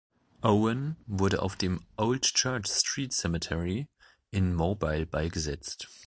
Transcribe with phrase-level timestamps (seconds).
[0.41, 3.87] Owen wurde auf dem "Old Church Street Cemetery"
[4.31, 5.89] in Mobile beigesetzt.